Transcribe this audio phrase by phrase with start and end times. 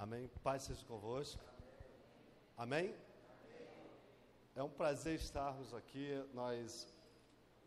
[0.00, 0.30] Amém?
[0.42, 1.44] Paz seja convosco.
[2.56, 2.94] Amém?
[4.56, 6.08] É um prazer estarmos aqui.
[6.32, 6.88] Nós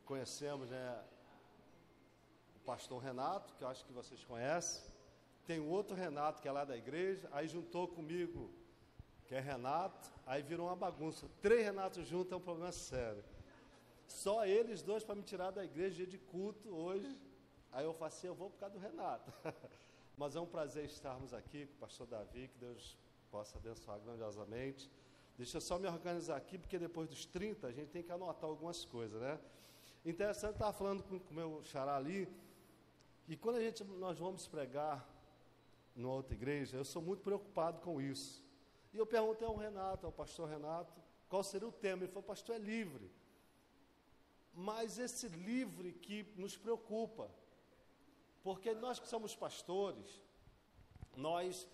[0.04, 0.99] conhecemos né,
[2.55, 4.83] o pastor Renato, que eu acho que vocês conhecem.
[5.46, 7.29] Tem o outro Renato, que é lá da igreja.
[7.31, 8.50] Aí juntou comigo,
[9.28, 10.12] que é Renato.
[10.26, 11.29] Aí virou uma bagunça.
[11.40, 13.24] Três Renatos juntos é um problema sério.
[14.08, 17.16] Só eles dois para me tirar da igreja, dia de culto hoje.
[17.72, 19.31] Aí eu falei assim: eu vou por causa do Renato.
[20.17, 22.98] Mas é um prazer estarmos aqui com o pastor Davi, que Deus
[23.31, 24.91] possa abençoar grandiosamente.
[25.38, 28.49] Deixa eu só me organizar aqui, porque depois dos 30 a gente tem que anotar
[28.49, 29.40] algumas coisas, né?
[30.05, 32.27] Interessante, estava falando com o meu xará ali,
[33.27, 35.07] e quando a gente, nós vamos pregar
[35.95, 38.43] numa outra igreja, eu sou muito preocupado com isso.
[38.93, 42.04] E eu perguntei ao Renato, ao pastor Renato, qual seria o tema.
[42.04, 43.09] Ele falou, pastor, é livre.
[44.54, 47.32] Mas esse livre que nos preocupa,
[48.44, 50.22] porque nós que somos pastores,
[51.16, 51.68] nós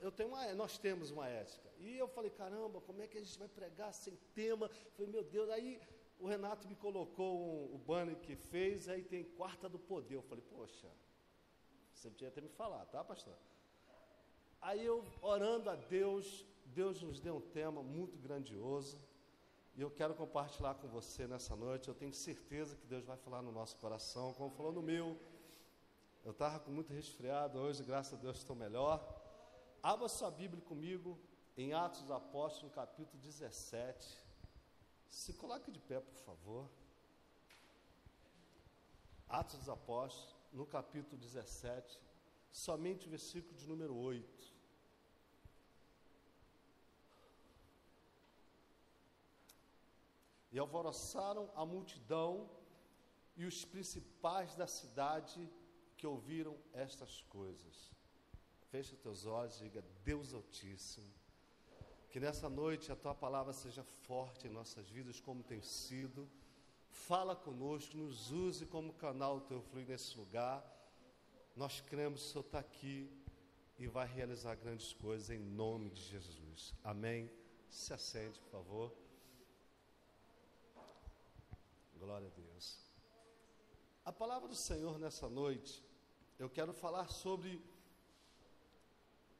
[0.00, 1.70] eu tenho uma, nós temos uma ética.
[1.78, 4.66] E eu falei, caramba, como é que a gente vai pregar sem tema?
[4.66, 5.78] Eu falei, meu Deus, aí
[6.18, 10.14] o Renato me colocou um, o banner que fez, aí tem quarta do poder.
[10.14, 10.88] Eu falei, poxa,
[11.92, 13.36] você podia ter me falado, tá, pastor?
[14.60, 18.98] Aí eu, orando a Deus, Deus nos deu um tema muito grandioso.
[19.76, 21.88] E eu quero compartilhar com você nessa noite.
[21.88, 25.18] Eu tenho certeza que Deus vai falar no nosso coração, como falou no meu.
[26.24, 28.98] Eu estava com muito resfriado, hoje, graças a Deus, estou melhor.
[29.82, 31.18] Abra sua Bíblia comigo
[31.54, 34.24] em Atos dos Apóstolos, capítulo 17.
[35.06, 36.70] Se coloque de pé, por favor.
[39.28, 42.00] Atos dos Apóstolos, no capítulo 17,
[42.50, 44.54] somente o versículo de número 8.
[50.52, 52.48] E alvoroçaram a multidão
[53.36, 55.52] e os principais da cidade
[56.04, 57.90] que ouviram estas coisas.
[58.70, 61.10] Feche os teus olhos e diga: Deus Altíssimo,
[62.10, 66.28] que nessa noite a tua palavra seja forte em nossas vidas, como tem sido.
[66.90, 70.62] Fala conosco, nos use como canal do teu fluir nesse lugar.
[71.56, 73.10] Nós cremos que o Senhor está aqui
[73.78, 76.74] e vai realizar grandes coisas em nome de Jesus.
[76.84, 77.30] Amém.
[77.70, 78.94] Se acende, por favor.
[81.98, 82.78] Glória a Deus.
[84.04, 85.82] A palavra do Senhor nessa noite
[86.44, 87.50] eu quero falar sobre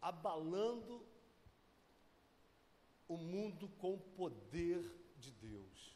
[0.01, 1.03] abalando
[3.07, 4.81] o mundo com o poder
[5.19, 5.95] de Deus.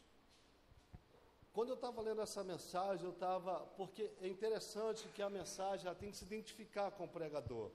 [1.54, 3.60] Quando eu estava lendo essa mensagem, eu estava.
[3.78, 7.70] Porque é interessante que a mensagem ela tem que se identificar com o pregador.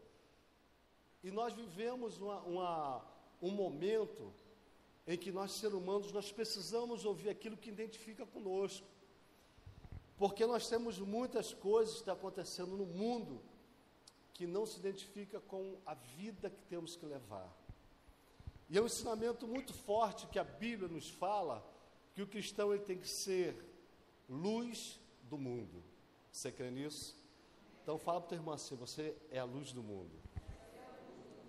[1.23, 3.05] E nós vivemos uma, uma,
[3.41, 4.31] um momento
[5.07, 8.92] em que nós, seres humanos, nós precisamos ouvir aquilo que identifica conosco.
[10.17, 13.41] Porque nós temos muitas coisas que estão acontecendo no mundo
[14.33, 17.51] que não se identifica com a vida que temos que levar.
[18.69, 21.63] E é um ensinamento muito forte que a Bíblia nos fala
[22.13, 23.55] que o cristão ele tem que ser
[24.29, 25.83] luz do mundo.
[26.31, 27.15] Você crê nisso?
[27.81, 30.11] Então fala para o teu irmão assim, você é a luz do mundo.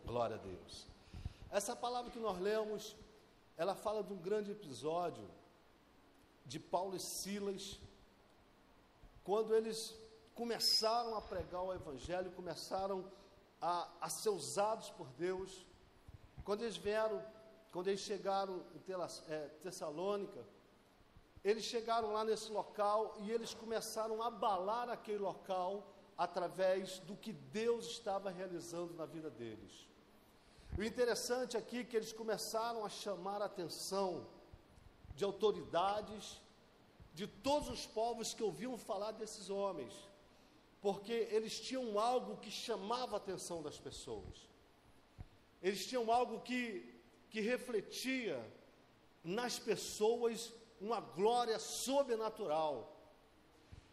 [0.04, 0.86] Glória a Deus.
[1.50, 2.96] Essa palavra que nós lemos,
[3.56, 5.30] ela fala de um grande episódio
[6.44, 7.80] de Paulo e Silas
[9.24, 9.96] quando eles
[10.34, 13.10] começaram a pregar o Evangelho, começaram
[13.60, 15.66] a, a ser usados por Deus,
[16.44, 17.24] quando eles vieram,
[17.72, 20.44] quando eles chegaram em é, Tessalônica,
[21.42, 25.86] eles chegaram lá nesse local e eles começaram a abalar aquele local
[26.16, 29.88] através do que Deus estava realizando na vida deles.
[30.76, 34.26] O interessante aqui é que eles começaram a chamar a atenção
[35.14, 36.40] de autoridades,
[37.14, 39.92] de todos os povos que ouviam falar desses homens,
[40.80, 44.48] porque eles tinham algo que chamava a atenção das pessoas,
[45.62, 46.92] eles tinham algo que,
[47.30, 48.44] que refletia
[49.22, 52.94] nas pessoas uma glória sobrenatural.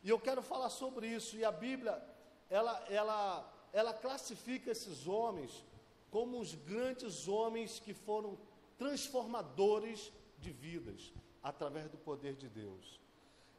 [0.03, 2.03] E eu quero falar sobre isso, e a Bíblia,
[2.49, 5.63] ela, ela, ela classifica esses homens
[6.09, 8.37] como os grandes homens que foram
[8.77, 13.00] transformadores de vidas através do poder de Deus.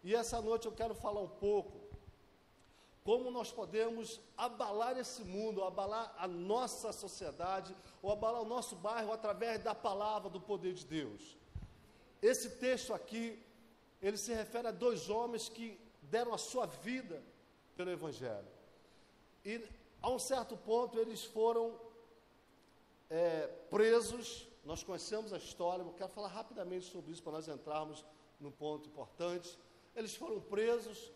[0.03, 1.81] E essa noite eu quero falar um pouco
[3.05, 9.13] como nós podemos abalar esse mundo, abalar a nossa sociedade, ou abalar o nosso bairro
[9.13, 11.37] através da palavra do poder de Deus.
[12.21, 13.43] Esse texto aqui,
[14.01, 17.23] ele se refere a dois homens que deram a sua vida
[17.77, 18.47] pelo Evangelho.
[19.45, 19.61] E
[20.01, 21.75] a um certo ponto eles foram
[23.11, 28.05] é, presos, nós conhecemos a história, eu quero falar rapidamente sobre isso para nós entrarmos
[28.41, 29.59] num ponto importante.
[29.95, 31.13] Eles foram presos,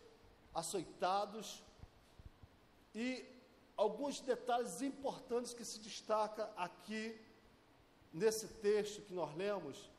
[0.53, 1.63] açoitados,
[2.93, 3.25] e
[3.75, 7.19] alguns detalhes importantes que se destaca aqui
[8.11, 9.89] nesse texto que nós lemos,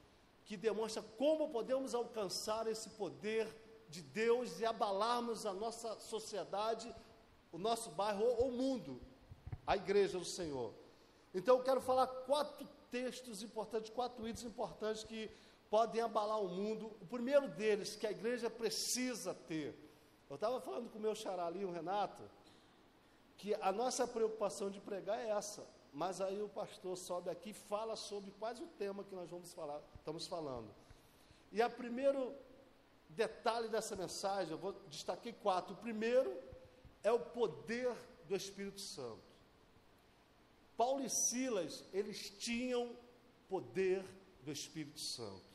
[0.45, 3.47] que demonstra como podemos alcançar esse poder
[3.89, 6.93] de Deus e abalarmos a nossa sociedade,
[7.53, 9.01] o nosso bairro ou o mundo,
[9.67, 10.75] a igreja do Senhor.
[11.35, 15.31] Então eu quero falar quatro textos importantes, quatro itens importantes que
[15.71, 16.87] podem abalar o mundo.
[17.01, 19.75] O primeiro deles, que a igreja precisa ter.
[20.29, 22.23] Eu estava falando com o meu xará ali, o Renato,
[23.37, 25.67] que a nossa preocupação de pregar é essa.
[25.93, 29.53] Mas aí o pastor sobe aqui e fala sobre quase o tema que nós vamos
[29.53, 30.69] falar, estamos falando.
[31.51, 32.35] E o primeiro
[33.09, 35.75] detalhe dessa mensagem, eu vou destacar quatro.
[35.75, 36.37] O primeiro
[37.03, 37.95] é o poder
[38.27, 39.23] do Espírito Santo.
[40.77, 42.95] Paulo e Silas, eles tinham
[43.49, 44.05] poder
[44.43, 45.48] do Espírito Santo.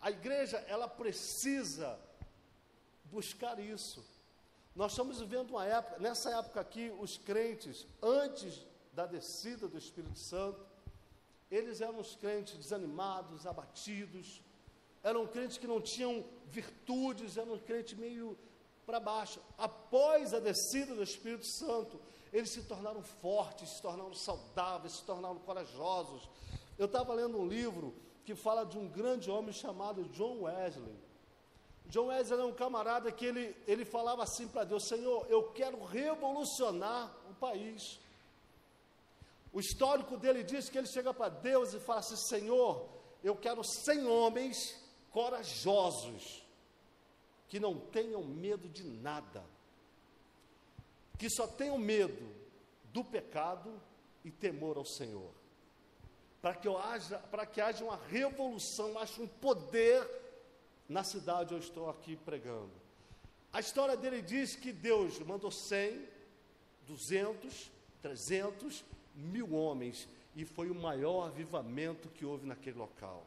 [0.00, 1.98] A igreja, ela precisa
[3.04, 4.04] buscar isso.
[4.74, 10.18] Nós estamos vivendo uma época, nessa época aqui, os crentes, antes da descida do Espírito
[10.18, 10.64] Santo,
[11.50, 14.40] eles eram os crentes desanimados, abatidos,
[15.02, 18.38] eram crentes que não tinham virtudes, eram crentes meio
[18.84, 19.40] para baixo.
[19.56, 22.00] Após a descida do Espírito Santo,
[22.32, 26.28] eles se tornaram fortes, se tornaram saudáveis, se tornaram corajosos.
[26.78, 27.94] Eu estava lendo um livro
[28.28, 30.94] que fala de um grande homem chamado John Wesley.
[31.86, 35.82] John Wesley é um camarada que ele, ele falava assim para Deus: Senhor, eu quero
[35.82, 37.98] revolucionar o país.
[39.50, 42.86] O histórico dele diz que ele chega para Deus e fala assim: Senhor,
[43.24, 44.78] eu quero 100 homens
[45.10, 46.44] corajosos,
[47.48, 49.42] que não tenham medo de nada,
[51.16, 52.30] que só tenham medo
[52.92, 53.80] do pecado
[54.22, 55.38] e temor ao Senhor
[56.40, 60.06] para que, haja, para que haja uma revolução, haja um poder
[60.88, 62.70] na cidade eu estou aqui pregando.
[63.52, 66.02] A história dele diz que Deus mandou 100,
[66.86, 67.70] 200,
[68.00, 73.26] 300, mil homens, e foi o maior avivamento que houve naquele local.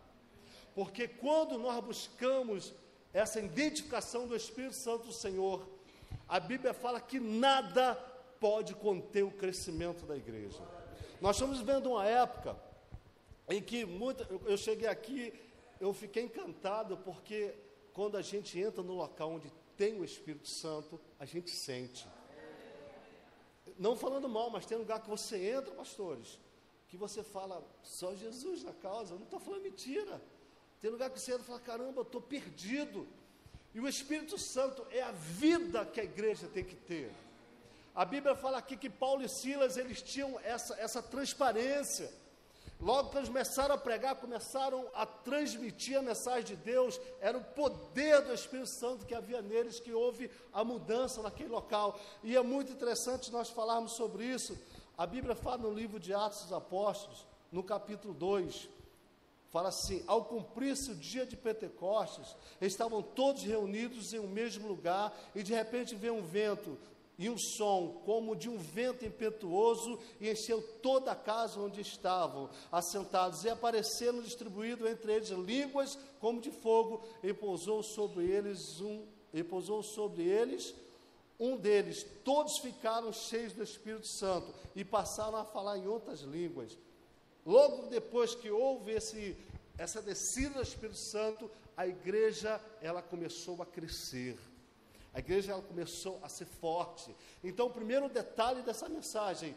[0.73, 2.73] Porque quando nós buscamos
[3.13, 5.67] essa identificação do Espírito Santo do Senhor,
[6.27, 7.95] a Bíblia fala que nada
[8.39, 10.61] pode conter o crescimento da igreja.
[11.19, 12.55] Nós estamos vivendo uma época
[13.53, 15.33] em que muita, eu cheguei aqui,
[15.79, 17.53] eu fiquei encantado, porque
[17.93, 22.07] quando a gente entra no local onde tem o Espírito Santo, a gente sente.
[23.77, 26.39] Não falando mal, mas tem lugar que você entra, pastores,
[26.87, 30.21] que você fala, só Jesus na causa, não estou falando mentira.
[30.79, 33.07] Tem lugar que você entra e fala, caramba, estou perdido.
[33.73, 37.11] E o Espírito Santo é a vida que a igreja tem que ter.
[37.93, 42.11] A Bíblia fala aqui que Paulo e Silas, eles tinham essa, essa transparência.
[42.81, 47.43] Logo que eles começaram a pregar, começaram a transmitir a mensagem de Deus, era o
[47.43, 51.99] poder do Espírito Santo que havia neles que houve a mudança naquele local.
[52.23, 54.57] E é muito interessante nós falarmos sobre isso.
[54.97, 58.67] A Bíblia fala no livro de Atos dos Apóstolos, no capítulo 2,
[59.51, 65.15] fala assim: ao cumprir-se o dia de Pentecostes, estavam todos reunidos em um mesmo lugar,
[65.35, 66.77] e de repente veio um vento
[67.21, 73.43] e um som como de um vento impetuoso encheu toda a casa onde estavam assentados,
[73.43, 79.43] e apareceram distribuído entre eles línguas como de fogo, e pousou sobre eles um e
[79.43, 80.73] pousou sobre eles
[81.39, 82.03] um deles.
[82.23, 86.75] Todos ficaram cheios do Espírito Santo e passaram a falar em outras línguas.
[87.45, 89.37] Logo depois que houve esse,
[89.77, 94.39] essa descida do Espírito Santo, a igreja ela começou a crescer.
[95.13, 97.15] A igreja ela começou a ser forte.
[97.43, 99.55] Então, o primeiro detalhe dessa mensagem,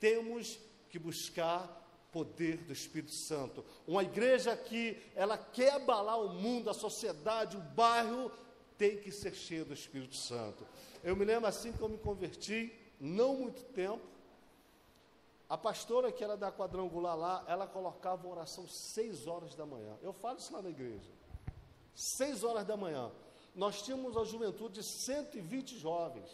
[0.00, 0.58] temos
[0.88, 3.64] que buscar poder do Espírito Santo.
[3.86, 8.30] Uma igreja que ela quer abalar o mundo, a sociedade, o bairro,
[8.78, 10.66] tem que ser cheio do Espírito Santo.
[11.02, 14.02] Eu me lembro assim que eu me converti, não muito tempo,
[15.48, 19.96] a pastora que era da quadrangular lá, ela colocava oração seis horas da manhã.
[20.02, 21.10] Eu falo isso lá na igreja.
[21.94, 23.12] Seis horas da manhã
[23.54, 26.28] nós tínhamos a juventude de 120 jovens.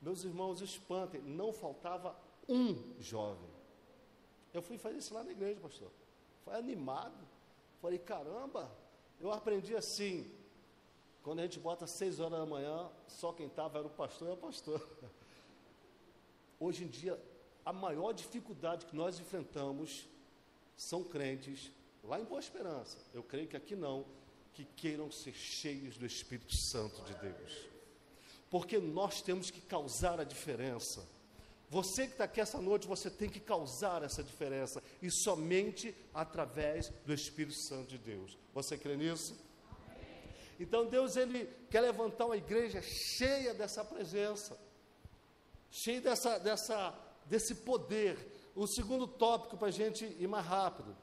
[0.00, 2.14] Meus irmãos, espantem, não faltava
[2.48, 3.48] um jovem.
[4.52, 5.90] Eu fui fazer isso lá na igreja, pastor.
[6.44, 7.26] Foi animado.
[7.80, 8.70] Falei, caramba,
[9.18, 10.30] eu aprendi assim.
[11.22, 14.32] Quando a gente bota seis horas da manhã, só quem estava era o pastor e
[14.32, 14.86] o pastor.
[16.60, 17.18] Hoje em dia,
[17.64, 20.06] a maior dificuldade que nós enfrentamos
[20.76, 21.72] são crentes
[22.02, 22.98] lá em Boa Esperança.
[23.14, 24.04] Eu creio que aqui não,
[24.54, 27.68] que queiram ser cheios do Espírito Santo de Deus.
[28.48, 31.04] Porque nós temos que causar a diferença.
[31.68, 34.80] Você que está aqui essa noite, você tem que causar essa diferença.
[35.02, 38.38] E somente através do Espírito Santo de Deus.
[38.54, 39.36] Você crê nisso?
[40.58, 44.56] Então Deus ele quer levantar uma igreja cheia dessa presença,
[45.68, 46.94] cheio dessa, dessa,
[47.26, 48.16] desse poder.
[48.54, 50.96] O segundo tópico para a gente ir mais rápido.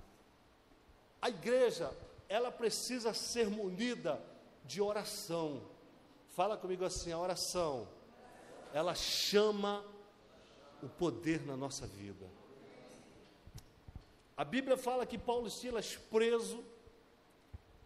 [1.22, 1.92] A igreja,
[2.32, 4.24] ela precisa ser munida
[4.64, 5.62] de oração.
[6.30, 7.86] Fala comigo assim: a oração,
[8.74, 9.84] ela chama
[10.82, 12.26] o poder na nossa vida.
[14.38, 16.64] A Bíblia fala que Paulo e Silas preso,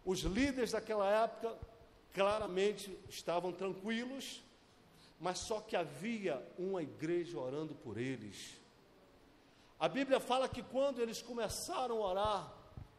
[0.04, 1.58] os líderes daquela época
[2.14, 4.44] claramente estavam tranquilos,
[5.18, 8.60] mas só que havia uma igreja orando por eles.
[9.76, 12.55] A Bíblia fala que quando eles começaram a orar,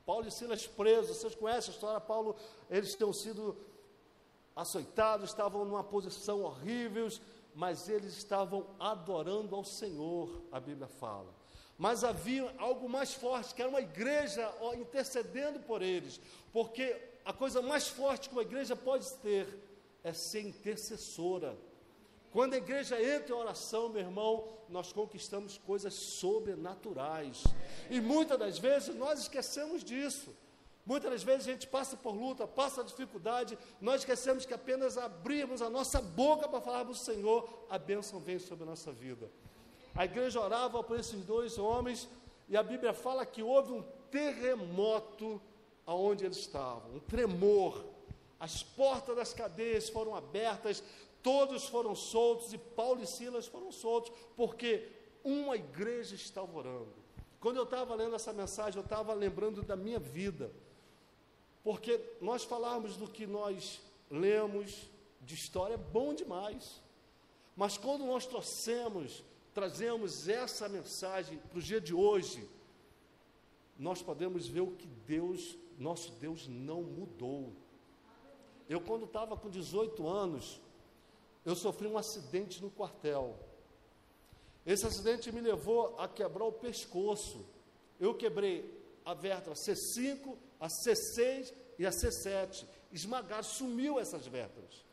[0.07, 2.33] Paulo e Silas presos, vocês conhecem a história, Paulo,
[2.69, 3.57] eles tinham sido
[4.55, 7.09] açoitados, estavam numa posição horrível,
[7.53, 11.35] mas eles estavam adorando ao Senhor, a Bíblia fala.
[11.77, 14.49] Mas havia algo mais forte, que era uma igreja
[14.79, 16.21] intercedendo por eles,
[16.53, 16.95] porque
[17.25, 19.45] a coisa mais forte que uma igreja pode ter
[20.05, 21.57] é ser intercessora.
[22.31, 27.43] Quando a igreja entra em oração, meu irmão, nós conquistamos coisas sobrenaturais.
[27.89, 30.35] E muitas das vezes nós esquecemos disso.
[30.85, 35.61] Muitas das vezes a gente passa por luta, passa dificuldade, nós esquecemos que apenas abrirmos
[35.61, 39.29] a nossa boca para falarmos do Senhor, a bênção vem sobre a nossa vida.
[39.93, 42.07] A igreja orava por esses dois homens
[42.47, 45.41] e a Bíblia fala que houve um terremoto
[45.85, 47.83] aonde eles estavam, um tremor.
[48.39, 50.81] As portas das cadeias foram abertas,
[51.23, 54.87] todos foram soltos e Paulo e Silas foram soltos, porque
[55.23, 56.93] uma igreja estava orando.
[57.39, 60.51] Quando eu estava lendo essa mensagem, eu estava lembrando da minha vida.
[61.63, 64.89] Porque nós falarmos do que nós lemos
[65.21, 66.81] de história é bom demais.
[67.55, 72.47] Mas quando nós trouxemos, trazemos essa mensagem para o dia de hoje,
[73.77, 77.53] nós podemos ver o que Deus, nosso Deus, não mudou.
[78.69, 80.61] Eu, quando estava com 18 anos,
[81.47, 83.39] eu sofri um acidente no quartel.
[84.65, 87.45] Esse acidente me levou a quebrar o pescoço.
[87.97, 88.69] Eu quebrei
[89.05, 92.65] a vértebra C5, a C6 e a C7.
[92.91, 94.83] Esmagaram, sumiu essas vértebras.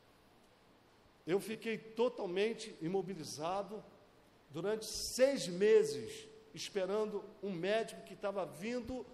[1.27, 3.83] Eu fiquei totalmente imobilizado
[4.49, 9.05] durante seis meses, esperando um médico que estava vindo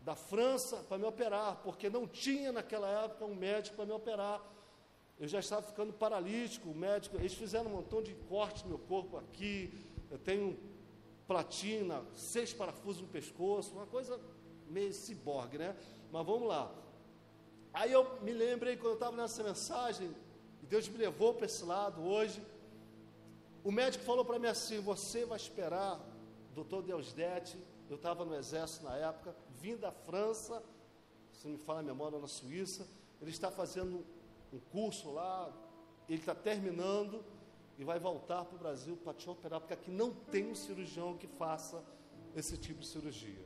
[0.00, 4.42] da França para me operar, porque não tinha naquela época um médico para me operar.
[5.22, 8.78] Eu já estava ficando paralítico, o médico, eles fizeram um montão de cortes no meu
[8.80, 9.72] corpo aqui,
[10.10, 10.58] eu tenho
[11.28, 14.18] platina, seis parafusos no pescoço, uma coisa
[14.68, 15.76] meio ciborgue, né?
[16.10, 16.74] Mas vamos lá.
[17.72, 20.12] Aí eu me lembrei quando eu estava nessa mensagem,
[20.60, 22.44] e Deus me levou para esse lado hoje.
[23.62, 26.00] O médico falou para mim assim: Você vai esperar,
[26.52, 27.56] doutor Deusdete.
[27.88, 30.60] Eu estava no exército na época, vim da França,
[31.30, 32.88] se me fala a memória, na Suíça.
[33.20, 34.04] Ele está fazendo
[34.52, 35.50] um curso lá,
[36.08, 37.24] ele está terminando
[37.78, 41.16] e vai voltar para o Brasil para te operar, porque aqui não tem um cirurgião
[41.16, 41.82] que faça
[42.36, 43.44] esse tipo de cirurgia.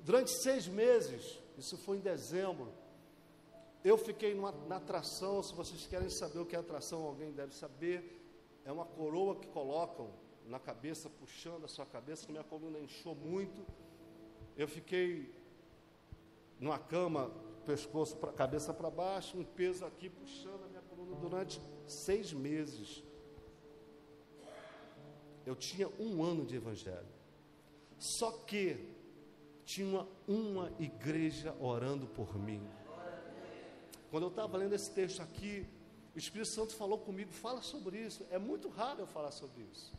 [0.00, 2.72] Durante seis meses, isso foi em dezembro,
[3.84, 5.42] eu fiquei numa, na atração.
[5.42, 8.18] Se vocês querem saber o que é atração, alguém deve saber.
[8.64, 10.10] É uma coroa que colocam
[10.46, 13.62] na cabeça, puxando a sua cabeça, que minha coluna inchou muito.
[14.56, 15.34] Eu fiquei
[16.58, 17.30] numa cama,
[17.64, 23.02] pescoço, pra, cabeça para baixo, um peso aqui puxando a minha coluna durante seis meses.
[25.44, 27.14] Eu tinha um ano de evangelho.
[27.98, 28.94] Só que
[29.64, 32.62] tinha uma igreja orando por mim.
[34.10, 35.66] Quando eu estava lendo esse texto aqui,
[36.14, 38.24] o Espírito Santo falou comigo, fala sobre isso.
[38.30, 39.92] É muito raro eu falar sobre isso.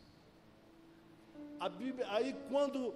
[1.60, 2.94] A Bíblia, aí quando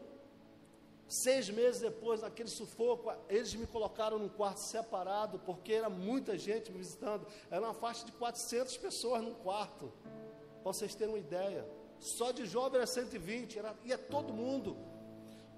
[1.11, 6.71] seis meses depois, naquele sufoco, eles me colocaram num quarto separado, porque era muita gente
[6.71, 7.27] me visitando.
[7.51, 9.93] Era uma faixa de 400 pessoas num quarto,
[10.63, 11.67] para vocês terem uma ideia.
[11.99, 14.77] Só de jovem era 120, era, ia todo mundo.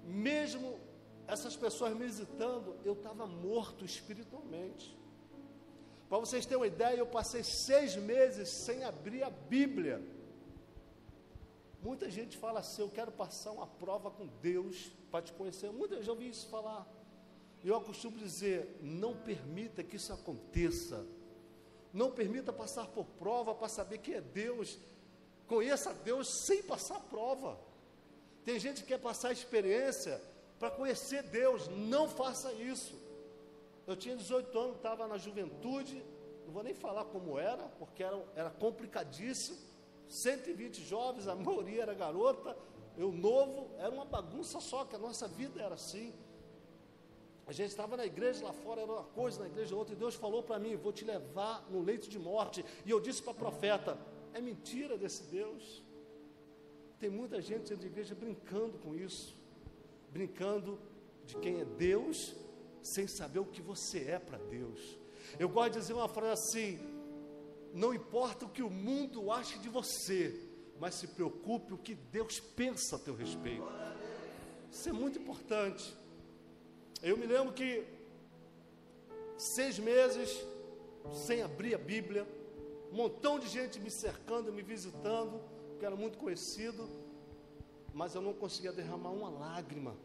[0.03, 0.79] Mesmo
[1.27, 4.97] essas pessoas me visitando, eu estava morto espiritualmente.
[6.09, 10.01] Para vocês terem uma ideia, eu passei seis meses sem abrir a Bíblia.
[11.83, 15.69] Muita gente fala assim: eu quero passar uma prova com Deus para te conhecer.
[15.69, 16.87] Muita gente já ouvi isso falar.
[17.63, 21.05] Eu costumo dizer: não permita que isso aconteça.
[21.91, 24.79] Não permita passar por prova para saber quem é Deus.
[25.45, 27.59] Conheça Deus sem passar prova.
[28.45, 30.21] Tem gente que quer passar experiência
[30.57, 31.67] para conhecer Deus.
[31.67, 32.97] Não faça isso.
[33.85, 36.01] Eu tinha 18 anos, estava na juventude,
[36.45, 39.72] não vou nem falar como era, porque era, era complicadíssimo.
[40.09, 42.57] 120 jovens, a maioria era garota,
[42.97, 46.13] eu novo, era uma bagunça só, que a nossa vida era assim.
[47.45, 50.15] A gente estava na igreja lá fora, era uma coisa, na igreja outra, e Deus
[50.15, 52.63] falou para mim: Vou te levar no leito de morte.
[52.85, 53.97] E eu disse para a profeta:
[54.33, 55.83] É mentira desse Deus.
[56.99, 59.35] tem muita gente dentro da igreja brincando com isso,
[60.09, 60.79] brincando
[61.25, 62.33] de quem é Deus,
[62.81, 64.97] sem saber o que você é para Deus.
[65.37, 66.92] Eu gosto de dizer uma frase assim:
[67.73, 70.39] não importa o que o mundo ache de você,
[70.79, 73.65] mas se preocupe o que Deus pensa a teu respeito.
[74.71, 75.95] Isso é muito importante.
[77.01, 77.85] Eu me lembro que
[79.37, 80.29] seis meses
[81.11, 82.27] sem abrir a Bíblia,
[82.91, 85.41] um montão de gente me cercando, me visitando,
[85.79, 86.87] que era muito conhecido,
[87.93, 89.95] mas eu não conseguia derramar uma lágrima,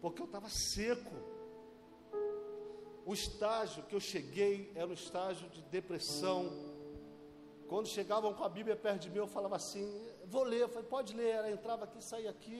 [0.00, 1.14] porque eu estava seco.
[3.04, 6.71] O estágio que eu cheguei era um estágio de depressão.
[7.72, 9.86] Quando chegavam com a Bíblia perto de mim, eu falava assim:
[10.34, 10.62] vou ler.
[10.62, 11.30] Eu falei, pode ler.
[11.38, 12.58] Ela entrava aqui, saía aqui.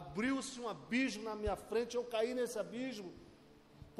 [0.00, 3.10] Abriu-se um abismo na minha frente, eu caí nesse abismo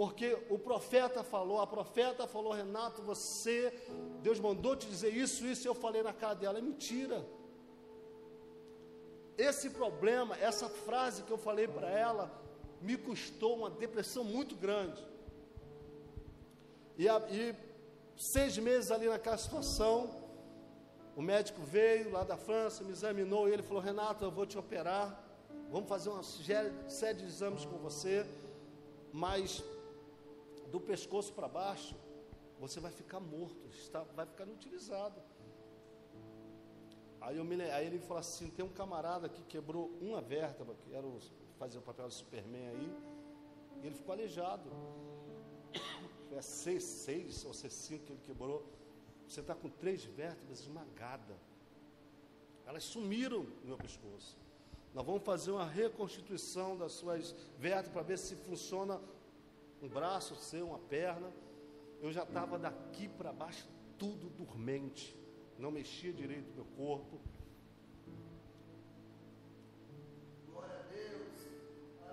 [0.00, 3.70] porque o profeta falou, a profeta falou, Renato, você,
[4.22, 7.22] Deus mandou te dizer isso, isso, eu falei na cara dela, é mentira.
[9.36, 12.32] Esse problema, essa frase que eu falei para ela,
[12.80, 15.06] me custou uma depressão muito grande.
[16.96, 17.54] E, a, e
[18.20, 20.10] seis meses ali naquela situação,
[21.16, 24.58] o médico veio lá da França, me examinou e ele falou: Renato, eu vou te
[24.58, 25.06] operar,
[25.70, 28.26] vamos fazer uma série de exames com você,
[29.10, 29.64] mas
[30.70, 31.96] do pescoço para baixo,
[32.58, 35.18] você vai ficar morto, está, vai ficar inutilizado.
[37.22, 40.94] Aí, eu me, aí ele falou assim: tem um camarada que quebrou uma vértebra, que
[40.94, 41.18] era o,
[41.58, 42.96] fazia o papel de Superman aí,
[43.82, 44.70] e ele ficou aleijado.
[46.36, 48.64] A C6 ou C5 que ele quebrou.
[49.26, 51.36] Você está com três vértebras esmagadas.
[52.66, 54.38] Elas sumiram no meu pescoço.
[54.92, 59.00] Nós vamos fazer uma reconstituição das suas vértebras para ver se funciona
[59.80, 61.32] um braço seu, uma perna.
[62.00, 63.68] Eu já estava daqui para baixo,
[63.98, 65.16] tudo dormente.
[65.58, 67.20] Não mexia direito meu corpo.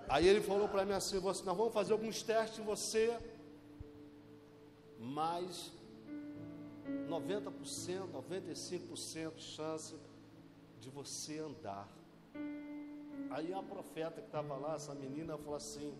[0.08, 3.18] Aí ele falou para mim assim: nós vamos fazer alguns testes em você,
[4.98, 5.72] mas
[7.08, 9.94] 90%, 95% de chance
[10.80, 11.88] de você andar.
[13.30, 15.94] Aí a profeta que estava lá, essa menina, falou assim: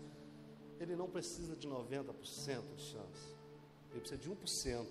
[0.79, 2.13] ele não precisa de 90%
[2.75, 3.35] de chance,
[3.91, 4.85] ele precisa de 1%,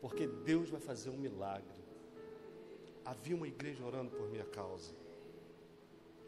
[0.00, 1.82] porque Deus vai fazer um milagre.
[3.04, 4.94] Havia uma igreja orando por minha causa.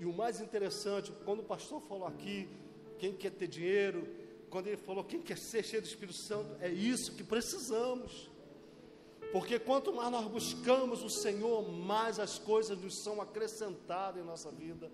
[0.00, 2.48] E o mais interessante, quando o pastor falou aqui,
[2.98, 4.08] quem quer ter dinheiro,
[4.54, 8.30] quando ele falou quem quer ser cheio do Espírito Santo, é isso que precisamos.
[9.32, 14.52] Porque quanto mais nós buscamos o Senhor, mais as coisas nos são acrescentadas em nossa
[14.52, 14.92] vida.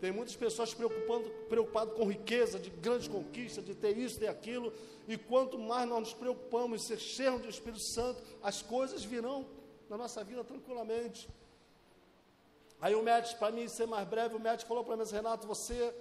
[0.00, 4.72] Tem muitas pessoas preocupando, preocupadas com riqueza, de grandes conquistas, de ter isso, ter aquilo.
[5.08, 9.48] E quanto mais nós nos preocupamos em ser cheios do Espírito Santo, as coisas virão
[9.90, 11.28] na nossa vida tranquilamente.
[12.80, 15.92] Aí o médico, para mim ser mais breve, o médico falou para mim, Renato, você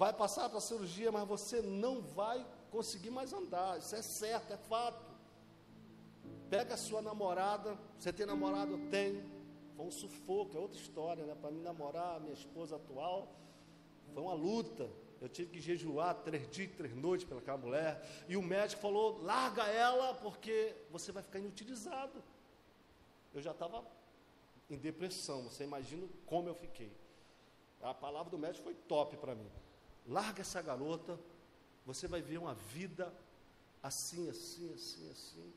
[0.00, 2.38] vai passar para a cirurgia, mas você não vai
[2.70, 3.78] conseguir mais andar.
[3.78, 5.04] Isso é certo, é fato.
[6.48, 8.72] Pega a sua namorada, você tem namorado?
[8.72, 9.22] Eu tenho
[9.76, 11.34] foi um sufoco, é outra história, né?
[11.34, 13.28] Para me namorar, minha esposa atual,
[14.14, 14.90] foi uma luta.
[15.20, 18.02] Eu tive que jejuar três dias, três noites pelaquela mulher.
[18.26, 22.22] E o médico falou: larga ela, porque você vai ficar inutilizado.
[23.34, 23.84] Eu já estava
[24.70, 26.90] em depressão, você imagina como eu fiquei.
[27.82, 29.50] A palavra do médico foi top para mim.
[30.10, 31.18] Larga essa garota,
[31.86, 33.10] você vai ver uma vida
[33.82, 35.52] assim, assim, assim, assim.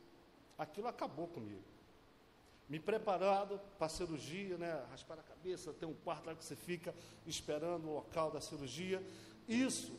[0.58, 1.74] Aquilo acabou comigo
[2.74, 4.84] me preparado para a cirurgia, né?
[4.90, 6.94] Raspar a cabeça, tem um quarto lá que você fica
[7.26, 9.04] esperando o local da cirurgia.
[9.48, 9.94] Isso,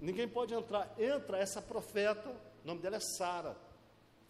[0.00, 0.94] ninguém pode entrar.
[0.98, 2.30] Entra essa profeta,
[2.62, 3.56] o nome dela é Sara.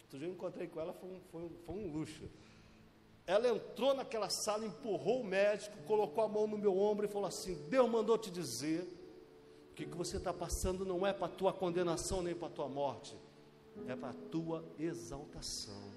[0.01, 2.29] Outro dia eu encontrei com ela, foi um, foi, um, foi um luxo.
[3.27, 7.27] Ela entrou naquela sala, empurrou o médico, colocou a mão no meu ombro e falou
[7.27, 9.00] assim: Deus mandou te dizer
[9.71, 12.67] o que você está passando não é para a tua condenação nem para a tua
[12.67, 13.17] morte,
[13.87, 15.91] é para a tua exaltação.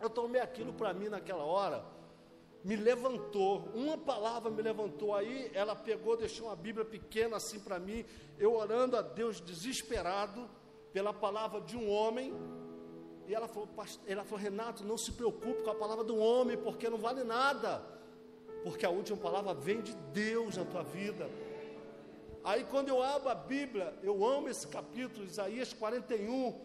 [0.00, 1.84] Eu tomei aquilo para mim naquela hora,
[2.64, 5.14] me levantou, uma palavra me levantou.
[5.14, 8.04] Aí ela pegou, deixou uma Bíblia pequena assim para mim,
[8.38, 10.48] eu orando a Deus desesperado
[10.92, 12.32] pela palavra de um homem.
[13.26, 13.68] E ela falou,
[14.06, 17.84] ela falou, Renato, não se preocupe com a palavra do homem, porque não vale nada.
[18.62, 21.28] Porque a última palavra vem de Deus na tua vida.
[22.44, 26.60] Aí quando eu abro a Bíblia, eu amo esse capítulo, Isaías 41,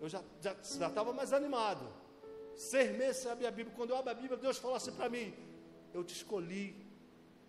[0.00, 0.22] eu já
[0.62, 1.86] estava mais animado.
[2.54, 3.74] Seis meses sem abrir a Bíblia.
[3.76, 5.32] Quando eu abro a Bíblia, Deus fala assim para mim:
[5.92, 6.76] Eu te escolhi,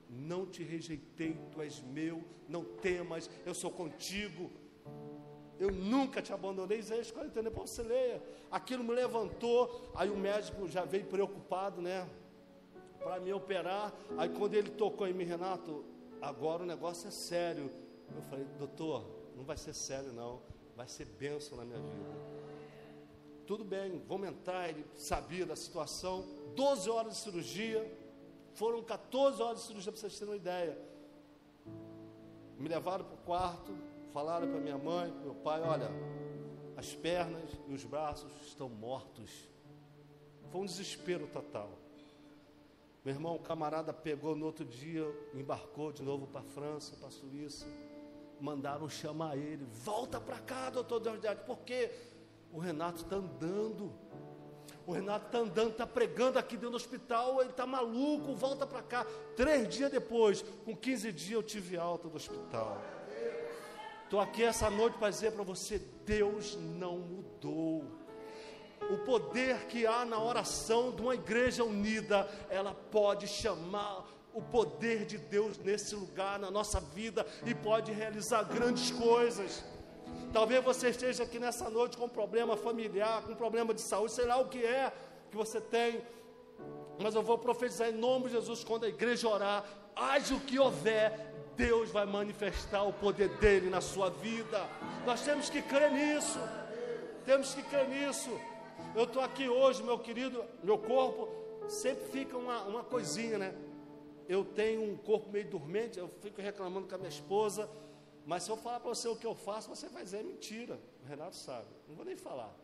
[0.09, 4.51] não te rejeitei, tu és meu, não temas, eu sou contigo.
[5.59, 6.79] Eu nunca te abandonei.
[6.79, 8.21] Isaías 40, depois você leia.
[8.49, 9.91] Aquilo me levantou.
[9.95, 12.09] Aí o médico já veio preocupado, né?
[13.03, 13.93] para me operar.
[14.17, 15.83] Aí quando ele tocou em mim, Renato,
[16.23, 17.69] agora o negócio é sério.
[18.15, 19.05] Eu falei, doutor,
[19.35, 20.41] não vai ser sério não,
[20.75, 22.43] vai ser benção na minha vida.
[23.45, 26.25] Tudo bem, vamos entrar, ele sabia da situação.
[26.55, 27.99] 12 horas de cirurgia,
[28.53, 30.77] foram 14 horas de cirurgia para vocês terem uma ideia.
[32.57, 33.75] Me levaram para o quarto,
[34.13, 35.89] falaram para minha mãe, para meu pai, olha,
[36.77, 39.49] as pernas e os braços estão mortos.
[40.51, 41.82] Foi um desespero total.
[43.03, 47.09] Meu irmão, o camarada pegou no outro dia, embarcou de novo para a França, para
[47.09, 47.67] a Suíça.
[48.39, 49.65] Mandaram chamar ele.
[49.65, 51.91] Volta para cá, doutor Deusdade, porque
[52.51, 53.91] o Renato está andando.
[54.87, 58.81] O Renato está andando, está pregando aqui dentro do hospital, ele está maluco, volta para
[58.81, 59.05] cá.
[59.35, 62.81] Três dias depois, com 15 dias, eu tive alta do hospital.
[64.05, 68.02] Estou aqui essa noite para dizer para você: Deus não mudou.
[68.89, 75.05] O poder que há na oração de uma igreja unida, ela pode chamar o poder
[75.05, 79.63] de Deus nesse lugar, na nossa vida, e pode realizar grandes coisas.
[80.31, 84.11] Talvez você esteja aqui nessa noite com um problema familiar, com um problema de saúde,
[84.11, 84.91] sei lá o que é
[85.29, 86.01] que você tem,
[86.99, 89.63] mas eu vou profetizar em nome de Jesus, quando a igreja orar,
[89.95, 94.67] haja o que houver, Deus vai manifestar o poder dele na sua vida.
[95.05, 96.39] Nós temos que crer nisso.
[97.25, 98.29] Temos que crer nisso.
[98.95, 101.27] Eu estou aqui hoje, meu querido, meu corpo
[101.67, 103.55] sempre fica uma, uma coisinha, né?
[104.29, 107.67] Eu tenho um corpo meio dormente, eu fico reclamando com a minha esposa,
[108.23, 110.79] mas se eu falar para você o que eu faço, você vai dizer é mentira.
[111.03, 111.65] O Renato sabe.
[111.87, 112.55] Não vou nem falar.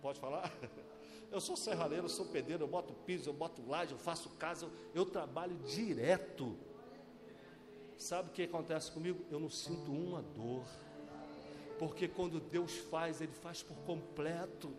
[0.00, 0.52] Pode falar?
[1.30, 4.66] Eu sou serralheiro, eu sou pedreiro, eu boto piso, eu boto laje, eu faço casa,
[4.66, 6.54] eu, eu trabalho direto.
[7.96, 9.24] Sabe o que acontece comigo?
[9.30, 10.62] Eu não sinto uma dor.
[11.78, 14.74] Porque quando Deus faz, Ele faz por completo.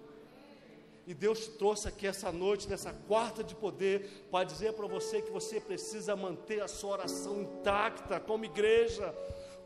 [1.06, 5.32] E Deus trouxe aqui essa noite, nessa quarta de poder, para dizer para você que
[5.32, 9.14] você precisa manter a sua oração intacta como igreja.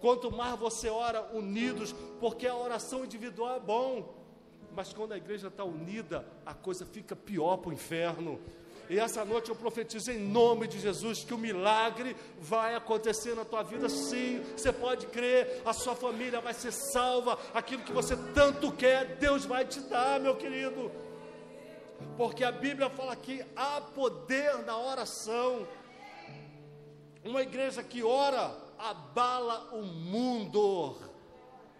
[0.01, 4.15] Quanto mais você ora unidos, porque a oração individual é bom,
[4.75, 8.39] mas quando a igreja está unida, a coisa fica pior para o inferno.
[8.89, 13.43] E essa noite eu profetizo em nome de Jesus que o milagre vai acontecer na
[13.43, 14.41] tua vida, sim.
[14.55, 19.45] Você pode crer, a sua família vai ser salva, aquilo que você tanto quer, Deus
[19.45, 20.89] vai te dar, meu querido.
[22.15, 25.67] Porque a Bíblia fala que há poder na oração.
[27.23, 30.95] Uma igreja que ora abala o mundo.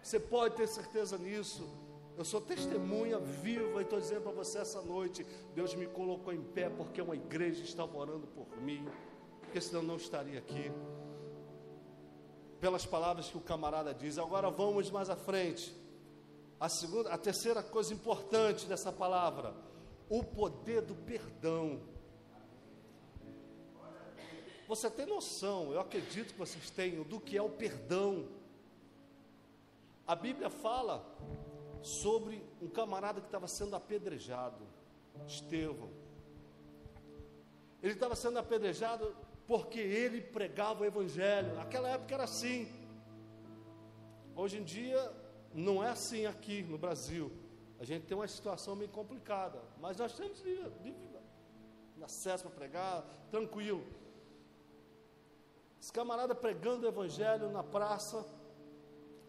[0.02, 1.68] Você pode ter certeza nisso.
[2.16, 6.42] Eu sou testemunha viva e estou dizendo para você essa noite: Deus me colocou em
[6.42, 8.86] pé porque uma igreja estava orando por mim,
[9.40, 10.72] porque senão não estaria aqui.
[12.60, 14.18] Pelas palavras que o camarada diz.
[14.18, 15.72] Agora vamos mais à frente.
[16.58, 19.54] A segunda, a terceira coisa importante dessa palavra,
[20.08, 21.80] o poder do perdão.
[24.66, 28.28] Você tem noção, eu acredito que vocês tenham, do que é o perdão.
[30.06, 31.04] A Bíblia fala
[31.82, 34.62] sobre um camarada que estava sendo apedrejado,
[35.26, 35.90] Estevão.
[37.82, 39.16] Ele estava sendo apedrejado
[39.46, 41.54] porque ele pregava o Evangelho.
[41.54, 42.70] Naquela época era assim.
[44.36, 45.10] Hoje em dia
[45.54, 47.32] não é assim aqui no Brasil.
[47.78, 50.42] A gente tem uma situação meio complicada, mas nós temos
[52.02, 53.84] acesso para pregar, tranquilo.
[55.80, 58.26] Esse camarada pregando o Evangelho na praça,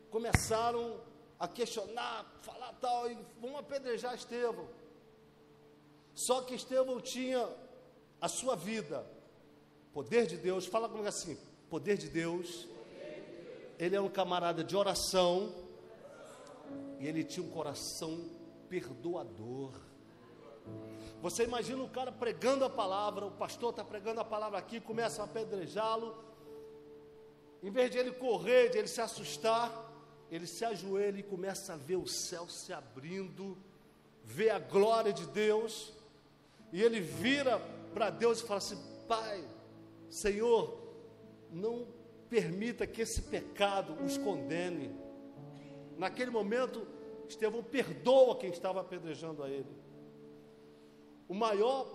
[0.10, 1.00] começaram
[1.40, 4.68] a questionar, falar tal, e vão apedrejar Estevão.
[6.16, 7.48] Só que Estevão tinha
[8.20, 9.06] a sua vida,
[9.94, 11.38] poder de Deus, fala comigo assim:
[11.70, 12.68] poder de Deus,
[13.78, 15.54] ele é um camarada de oração,
[17.00, 18.39] e ele tinha um coração
[18.70, 19.72] perdoador.
[21.22, 25.22] Você imagina o cara pregando a palavra, o pastor está pregando a palavra aqui, começa
[25.22, 26.16] a apedrejá-lo.
[27.62, 29.70] Em vez de ele correr, de ele se assustar,
[30.32, 33.58] ele se ajoelha e começa a ver o céu se abrindo,
[34.24, 35.92] vê a glória de Deus,
[36.72, 37.60] e ele vira
[37.94, 38.78] para Deus e fala assim:
[39.08, 39.44] Pai,
[40.10, 40.80] Senhor,
[41.52, 41.88] não
[42.30, 44.96] permita que esse pecado os condene.
[45.98, 46.88] Naquele momento,
[47.30, 49.70] Estevão perdoa quem estava apedrejando a ele.
[51.28, 51.86] O maior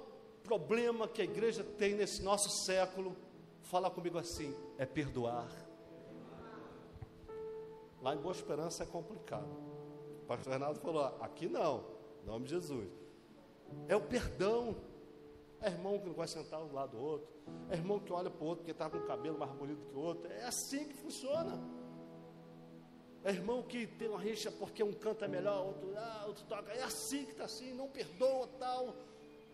[0.45, 3.17] problema que a igreja tem nesse nosso século,
[3.63, 5.51] fala comigo assim, é perdoar.
[8.01, 9.49] Lá em Boa Esperança é complicado.
[10.23, 11.85] O pastor Renato falou: aqui não,
[12.23, 12.89] em nome de Jesus.
[13.89, 14.77] É o perdão.
[15.61, 17.27] É irmão que não vai sentar um lado do outro.
[17.71, 19.97] É irmão que olha para o outro porque está com o cabelo mais bonito que
[19.97, 20.31] o outro.
[20.31, 21.59] É assim que funciona.
[23.25, 26.71] É irmão que tem uma rixa porque um canta melhor, outro, ah, outro toca.
[26.73, 28.95] É assim que está assim, não perdoa tal.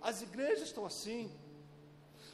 [0.00, 1.30] As igrejas estão assim.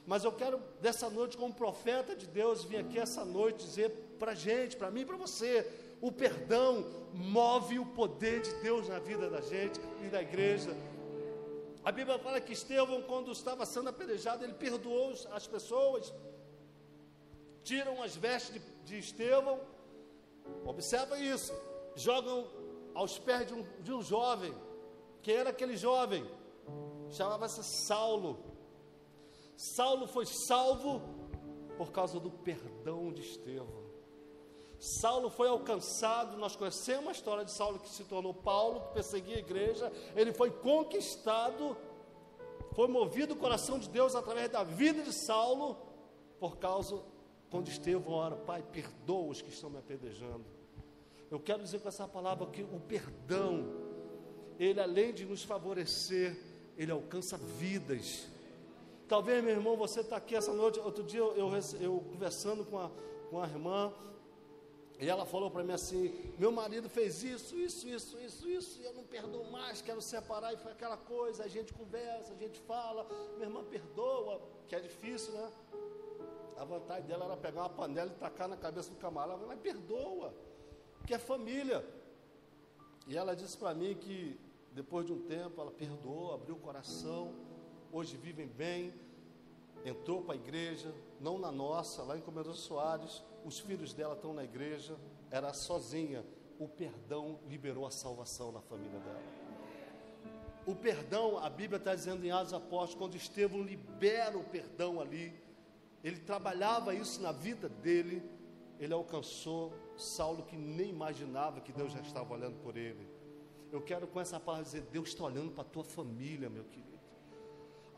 [0.07, 4.33] Mas eu quero, dessa noite, como profeta de Deus, vir aqui essa noite dizer para
[4.33, 5.70] a gente, para mim e para você,
[6.01, 10.70] o perdão move o poder de Deus na vida da gente e da igreja.
[11.85, 16.12] A Bíblia fala que Estevão, quando estava sendo apedrejado, ele perdoou as pessoas,
[17.62, 19.61] tiram as vestes de, de Estevão,
[20.65, 21.53] observa isso,
[21.95, 22.47] jogam
[22.95, 24.55] aos pés de um, de um jovem.
[25.23, 26.25] Quem era aquele jovem?
[27.11, 28.39] Chamava-se Saulo.
[29.57, 31.01] Saulo foi salvo
[31.77, 33.87] por causa do perdão de Estevão.
[34.79, 39.37] Saulo foi alcançado, nós conhecemos a história de Saulo que se tornou Paulo, que perseguia
[39.37, 41.77] a igreja, ele foi conquistado,
[42.75, 45.79] foi movido o coração de Deus através da vida de Saulo,
[46.39, 47.03] por causa,
[47.51, 50.45] quando Estevão ora, Pai, perdoa os que estão me apedrejando.
[51.31, 53.67] Eu quero dizer com essa palavra que o perdão,
[54.59, 56.37] ele além de nos favorecer,
[56.77, 58.27] ele alcança vidas.
[59.09, 60.79] Talvez, meu irmão, você está aqui essa noite.
[60.79, 62.91] Outro dia eu, eu, eu conversando com a,
[63.31, 63.93] com a irmã,
[64.99, 68.85] e ela falou para mim assim: meu marido fez isso, isso, isso, isso, isso, e
[68.85, 72.59] eu não perdoo mais, quero separar, e foi aquela coisa, a gente conversa, a gente
[72.61, 75.51] fala, minha irmã perdoa, que é difícil, né?
[76.57, 80.35] A vontade dela era pegar uma panela e tacar na cabeça do camarada, mas perdoa,
[81.07, 81.85] que é família.
[83.07, 84.38] E ela disse para mim que
[84.73, 87.35] depois de um tempo ela perdoou, abriu o coração,
[87.92, 88.92] hoje vivem bem,
[89.85, 94.35] entrou para a igreja, não na nossa, lá em Comedor Soares, os filhos dela estão
[94.35, 94.97] na igreja,
[95.31, 96.25] era sozinha.
[96.59, 99.23] O perdão liberou a salvação na família dela.
[100.66, 105.33] O perdão, a Bíblia está dizendo em Atos Apóstolos, quando Estevão libera o perdão ali,
[106.03, 108.23] ele trabalhava isso na vida dele,
[108.79, 113.09] ele alcançou Saulo que nem imaginava que Deus já estava olhando por ele.
[113.73, 116.87] Eu quero com essa palavra dizer: Deus está olhando para a tua família, meu querido.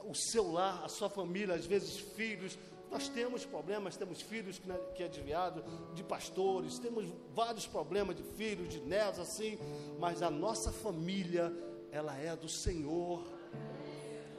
[0.04, 2.58] O seu lar, a sua família, às vezes filhos,
[2.90, 5.62] nós temos problemas, temos filhos que, que é desviado,
[5.94, 9.58] de pastores, temos vários problemas de filhos, de netos, assim,
[9.98, 11.52] mas a nossa família,
[11.90, 13.22] ela é do Senhor.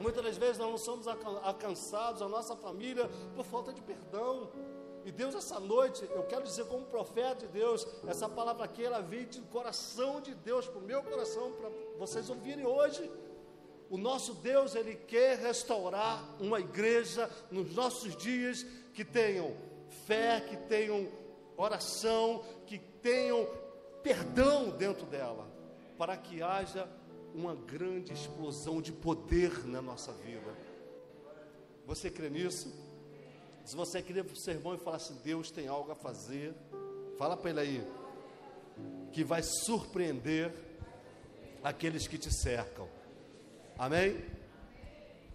[0.00, 4.50] Muitas das vezes nós não somos alcançados, a nossa família, por falta de perdão.
[5.04, 9.00] E Deus, essa noite, eu quero dizer como profeta de Deus, essa palavra aqui, ela
[9.00, 13.10] veio do coração de Deus, para o meu coração, para vocês ouvirem hoje.
[13.90, 19.54] O nosso Deus, Ele quer restaurar uma igreja nos nossos dias que tenham
[20.06, 21.08] fé, que tenham
[21.56, 23.46] oração, que tenham
[24.02, 25.46] perdão dentro dela,
[25.98, 26.88] para que haja
[27.34, 30.54] uma grande explosão de poder na nossa vida.
[31.86, 32.72] Você crê nisso?
[33.64, 36.54] Se você queria para o sermão e falar assim, Deus tem algo a fazer,
[37.18, 37.86] fala para ele aí,
[39.12, 40.52] que vai surpreender
[41.62, 42.88] aqueles que te cercam.
[43.78, 44.24] Amém?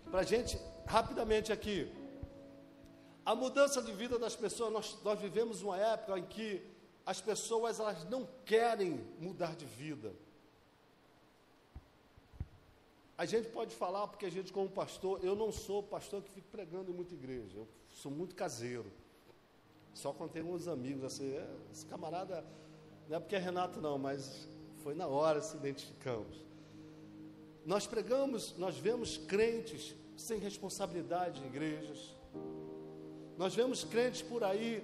[0.09, 1.91] Para gente, rapidamente aqui.
[3.25, 6.61] A mudança de vida das pessoas, nós, nós vivemos uma época em que
[7.05, 10.13] as pessoas elas não querem mudar de vida.
[13.17, 16.47] A gente pode falar, porque a gente, como pastor, eu não sou pastor que fica
[16.51, 18.91] pregando em muita igreja, eu sou muito caseiro.
[19.93, 22.43] Só contei uns amigos assim, é, esse camarada,
[23.07, 24.49] não é porque é Renato, não, mas
[24.83, 26.43] foi na hora se identificamos.
[27.65, 32.13] Nós pregamos, nós vemos crentes sem responsabilidade em igrejas.
[33.37, 34.83] Nós vemos crentes por aí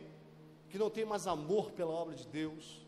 [0.69, 2.81] que não tem mais amor pela obra de Deus.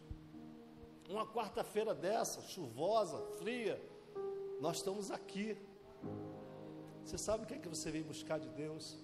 [1.09, 3.79] Uma quarta-feira dessa, chuvosa, fria,
[4.63, 5.57] nós estamos aqui.
[7.03, 8.97] Você sabe o que é que você veio buscar de Deus?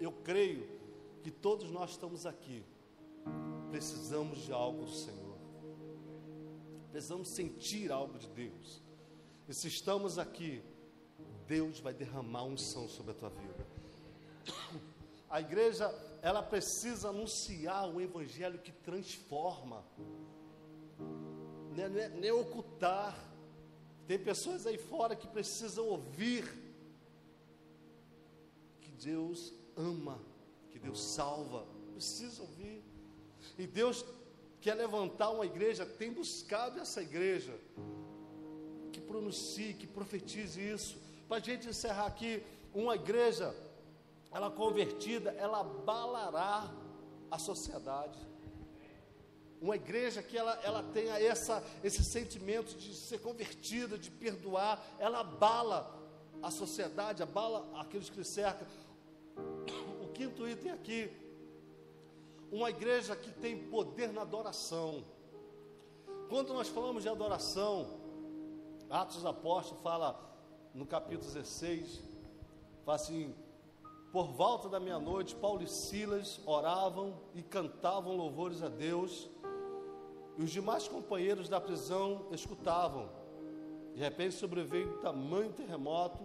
[0.00, 0.66] Eu creio
[1.22, 2.64] que todos nós estamos aqui.
[3.70, 5.36] Precisamos de algo do Senhor.
[6.90, 8.82] Precisamos sentir algo de Deus.
[9.46, 10.64] E se estamos aqui,
[11.46, 13.66] Deus vai derramar unção sobre a tua vida.
[15.28, 19.84] A igreja, ela precisa anunciar o evangelho que transforma,
[21.76, 23.33] não é, é, é ocultar.
[24.06, 26.44] Tem pessoas aí fora que precisam ouvir
[28.80, 30.20] que Deus ama,
[30.70, 32.82] que Deus salva, precisa ouvir.
[33.58, 34.04] E Deus
[34.60, 37.58] quer levantar uma igreja, tem buscado essa igreja
[38.92, 40.98] que pronuncie, que profetize isso.
[41.28, 42.42] Para a gente encerrar aqui,
[42.74, 43.54] uma igreja,
[44.30, 46.70] ela convertida, ela abalará
[47.30, 48.18] a sociedade.
[49.60, 55.20] Uma igreja que ela, ela tenha essa, esse sentimento de ser convertida, de perdoar, ela
[55.20, 56.02] abala
[56.42, 58.66] a sociedade, abala aqueles que cercam.
[60.02, 61.10] O quinto item aqui,
[62.52, 65.04] uma igreja que tem poder na adoração.
[66.28, 67.98] Quando nós falamos de adoração,
[68.90, 70.20] Atos dos Apóstolos fala
[70.74, 72.02] no capítulo 16,
[72.84, 73.34] fala assim:
[74.14, 79.28] Por volta da meia-noite, Paulo e Silas oravam e cantavam louvores a Deus,
[80.38, 83.10] e os demais companheiros da prisão escutavam.
[83.92, 86.22] De repente sobreveio um tamanho terremoto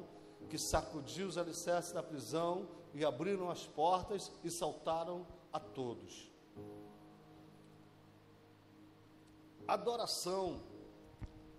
[0.52, 6.32] que sacudiu os alicerces da prisão e abriram as portas e saltaram a todos.
[9.68, 10.62] Adoração.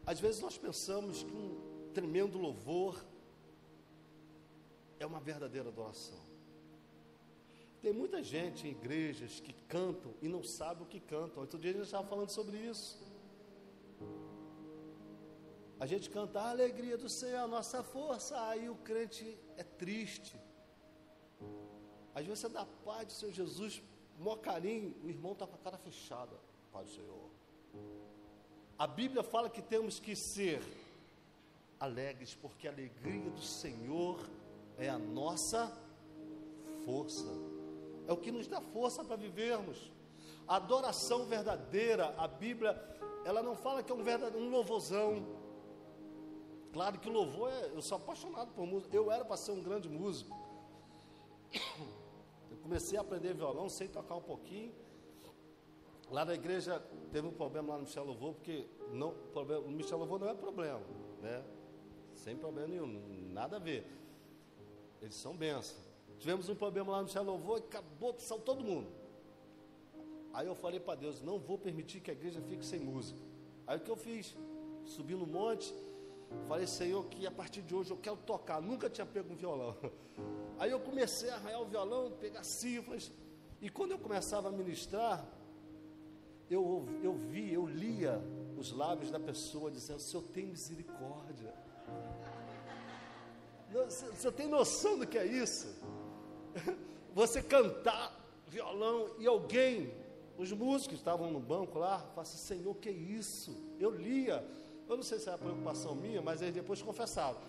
[0.06, 3.04] Às vezes nós pensamos que um tremendo louvor
[5.00, 6.18] é uma verdadeira adoração.
[7.80, 11.40] Tem muita gente em igrejas que cantam e não sabe o que cantam.
[11.40, 13.00] Outro dia a gente estava falando sobre isso.
[15.80, 20.38] A gente canta a alegria do Senhor, a nossa força, aí o crente é triste.
[22.14, 23.82] Às vezes você dá paz do Senhor Jesus,
[24.18, 26.36] mó carinho, o irmão está com a cara fechada.
[26.70, 27.30] Paz do Senhor.
[28.78, 30.60] A Bíblia fala que temos que ser
[31.78, 34.20] alegres, porque a alegria do Senhor
[34.80, 35.72] é a nossa
[36.84, 37.28] força.
[38.08, 39.92] É o que nos dá força para vivermos.
[40.48, 42.72] A adoração verdadeira, a Bíblia,
[43.24, 44.02] ela não fala que é um
[44.38, 45.24] um louvorzão.
[46.72, 48.96] Claro que louvor é, eu sou apaixonado por música.
[48.96, 50.36] Eu era para ser um grande músico.
[52.50, 54.72] Eu comecei a aprender violão, sei tocar um pouquinho.
[56.10, 59.98] Lá na igreja teve um problema lá no Michel Louvor, porque não, problema, o Michel
[59.98, 60.80] Louvor não é problema,
[61.20, 61.44] né?
[62.14, 63.86] Sem problema nenhum, nada a ver.
[65.00, 65.76] Eles são bênçãos.
[66.18, 68.88] Tivemos um problema lá no Michel Louvor e acabou, saiu todo mundo.
[70.32, 73.18] Aí eu falei para Deus, não vou permitir que a igreja fique sem música.
[73.66, 74.36] Aí o que eu fiz?
[74.84, 75.74] Subi no monte,
[76.46, 78.60] falei, Senhor, que a partir de hoje eu quero tocar.
[78.60, 79.76] Nunca tinha pego um violão.
[80.58, 83.10] Aí eu comecei a arranhar o violão, pegar cifras.
[83.60, 85.26] E quando eu começava a ministrar,
[86.50, 88.20] eu, eu vi, eu lia
[88.58, 91.54] os lábios da pessoa dizendo: Senhor, tem misericórdia.
[93.90, 95.68] Você tem noção do que é isso?
[97.12, 99.92] Você cantar violão e alguém,
[100.38, 103.56] os músicos estavam no banco lá, fala assim: Senhor, que é isso?
[103.78, 104.46] Eu lia.
[104.88, 107.40] Eu não sei se era preocupação minha, mas eles depois confessavam.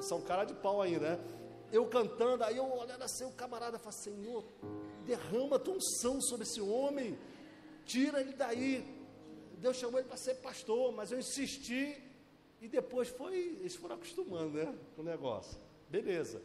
[0.00, 1.24] São cara de pau ainda, né?
[1.72, 4.44] Eu cantando, aí eu olhando assim, o camarada fala: Senhor,
[5.06, 7.16] derrama tua unção sobre esse homem
[7.84, 8.72] tira ele daí.
[9.58, 12.02] Deus chamou ele para ser pastor, mas eu insisti
[12.60, 15.58] e depois foi, eles foram acostumando, né, com o negócio.
[15.88, 16.42] Beleza.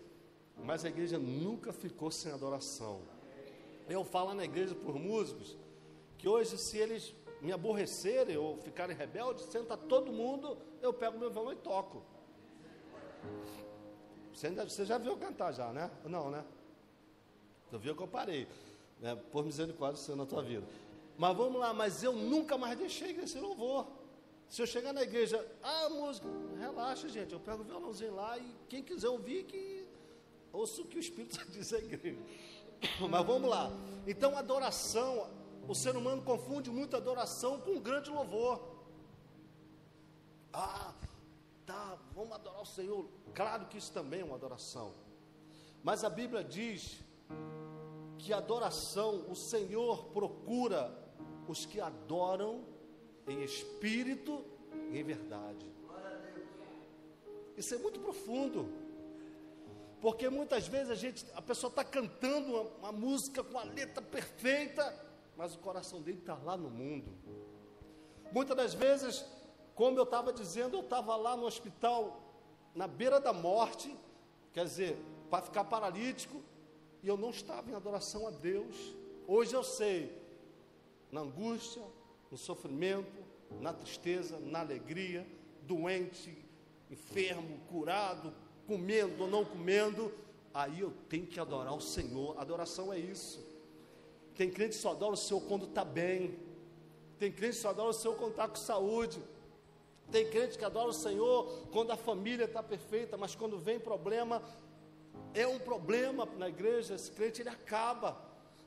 [0.64, 3.02] Mas a igreja nunca ficou sem adoração.
[3.90, 5.58] Eu falo na igreja por músicos
[6.18, 11.30] que hoje, se eles me aborrecerem ou ficarem rebeldes, senta todo mundo, eu pego meu
[11.30, 12.02] violão e toco.
[14.34, 15.92] Você, ainda, você já viu cantar já, né?
[16.06, 16.44] Não, né?
[17.70, 18.48] Tu viu que eu parei.
[19.00, 19.16] Né?
[19.32, 20.66] Por misericórdia do Senhor na tua vida.
[21.18, 23.88] Mas vamos lá, mas eu nunca mais deixei esse louvor.
[24.50, 26.28] Se eu chegar na igreja, ah, música,
[26.58, 29.86] relaxa, gente, eu pego o violãozinho lá e quem quiser ouvir, que
[30.54, 32.20] ouça o que o Espírito diz à igreja.
[33.10, 33.72] Mas vamos lá.
[34.08, 35.30] Então, adoração,
[35.68, 38.62] o ser humano confunde muito adoração com um grande louvor.
[40.54, 40.94] Ah,
[41.66, 43.10] tá, vamos adorar o Senhor.
[43.34, 44.94] Claro que isso também é uma adoração.
[45.84, 47.04] Mas a Bíblia diz
[48.18, 50.98] que adoração, o Senhor procura
[51.48, 52.64] os que adoram
[53.28, 54.44] em espírito
[54.92, 55.66] e em verdade.
[57.58, 58.68] Isso é muito profundo.
[60.02, 64.02] Porque muitas vezes a gente, a pessoa está cantando uma, uma, música com a letra
[64.02, 64.94] perfeita,
[65.36, 67.12] mas o coração dele está lá no mundo.
[68.32, 69.26] Muitas das vezes,
[69.74, 72.22] como eu estava dizendo, eu estava lá no hospital,
[72.76, 73.96] na beira da morte,
[74.54, 74.98] quer dizer,
[75.30, 76.44] para ficar paralítico,
[77.02, 78.76] e eu não estava em adoração a Deus.
[79.28, 80.22] Hoje eu sei
[81.12, 81.82] na angústia,
[82.36, 83.24] no sofrimento,
[83.62, 85.26] na tristeza, na alegria,
[85.62, 86.38] doente,
[86.92, 88.34] enfermo, curado,
[88.68, 90.14] comendo ou não comendo,
[90.54, 92.38] aí eu tenho que adorar o Senhor.
[92.38, 93.42] Adoração é isso.
[94.36, 96.38] Tem crente que só adora o Senhor quando está bem.
[97.18, 99.24] Tem crente que só adora o Senhor quando está com saúde.
[100.12, 104.44] Tem crente que adora o Senhor quando a família está perfeita, mas quando vem problema,
[105.34, 108.25] é um problema na igreja, esse crente ele acaba.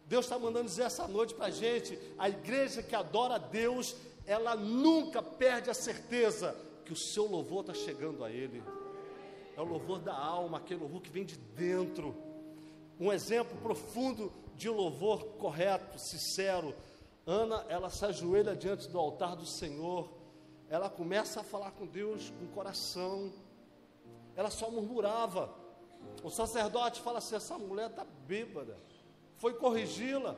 [0.09, 3.95] Deus está mandando dizer essa noite para a gente: a igreja que adora a Deus,
[4.25, 8.63] ela nunca perde a certeza que o seu louvor está chegando a Ele.
[9.55, 12.17] É o louvor da alma, aquele louvor que vem de dentro.
[12.99, 16.75] Um exemplo profundo de louvor correto, sincero.
[17.27, 20.11] Ana, ela se ajoelha diante do altar do Senhor.
[20.71, 23.31] Ela começa a falar com Deus com o coração.
[24.35, 25.55] Ela só murmurava.
[26.23, 28.89] O sacerdote fala assim: essa mulher está bêbada
[29.39, 30.37] foi corrigi-la,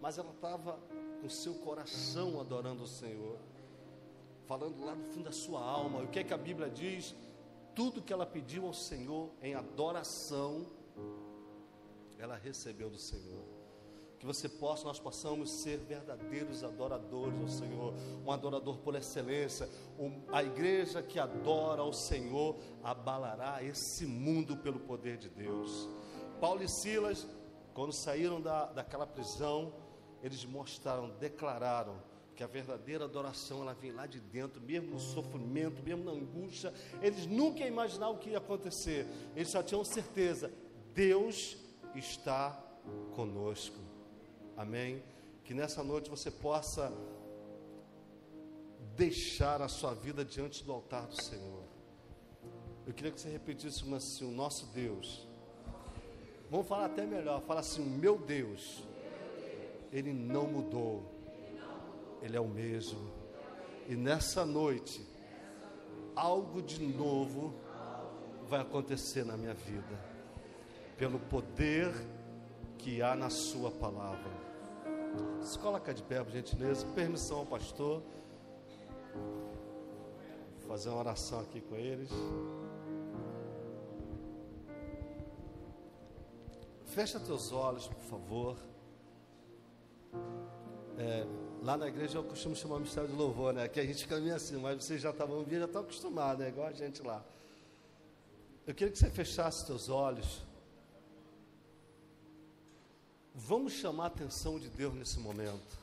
[0.00, 0.78] mas ela estava
[1.20, 3.38] com seu coração adorando o Senhor,
[4.46, 6.00] falando lá no fundo da sua alma.
[6.00, 7.14] O que é que a Bíblia diz?
[7.74, 10.66] Tudo que ela pediu ao Senhor em adoração,
[12.18, 13.44] Ela recebeu do Senhor.
[14.18, 17.94] Que você possa, nós possamos ser verdadeiros adoradores ao Senhor,
[18.26, 19.66] um adorador por excelência.
[19.98, 25.88] Um, a igreja que adora ao Senhor abalará esse mundo pelo poder de Deus.
[26.38, 27.26] Paulo e Silas,
[27.80, 29.72] quando saíram da, daquela prisão,
[30.22, 31.96] eles mostraram, declararam
[32.36, 36.74] que a verdadeira adoração ela vem lá de dentro, mesmo no sofrimento, mesmo na angústia.
[37.00, 39.06] Eles nunca imaginavam o que ia acontecer.
[39.34, 40.52] Eles só tinham certeza:
[40.92, 41.56] Deus
[41.94, 42.50] está
[43.16, 43.78] conosco.
[44.58, 45.02] Amém?
[45.42, 46.92] Que nessa noite você possa
[48.94, 51.64] deixar a sua vida diante do altar do Senhor.
[52.86, 55.29] Eu queria que você repetisse assim: o nosso Deus.
[56.50, 58.82] Vamos falar até melhor, fala assim: meu Deus,
[59.92, 61.04] ele não mudou,
[62.20, 63.10] ele é o mesmo.
[63.88, 65.06] E nessa noite,
[66.14, 67.54] algo de novo
[68.48, 70.10] vai acontecer na minha vida
[70.98, 71.92] pelo poder
[72.76, 74.30] que há na Sua palavra.
[75.40, 78.02] Se coloca de pé, por gentileza, permissão ao pastor.
[80.58, 82.10] Vou fazer uma oração aqui com eles.
[86.90, 88.56] Fecha teus olhos, por favor.
[90.98, 91.24] É,
[91.62, 93.68] lá na igreja eu costumo chamar o mistério de louvor, né?
[93.68, 96.48] Que a gente caminha assim, mas vocês já estavam vindo, já estão acostumados, né?
[96.48, 97.24] Igual a gente lá.
[98.66, 100.42] Eu queria que você fechasse teus olhos.
[103.36, 105.78] Vamos chamar a atenção de Deus nesse momento.